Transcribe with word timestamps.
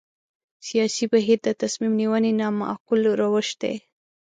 سیاسي 0.67 1.05
بهیر 1.13 1.39
د 1.43 1.49
تصمیم 1.61 1.93
نیونې 2.01 2.31
نامعقول 2.41 3.01
روش 3.21 3.49
دی. 3.61 3.75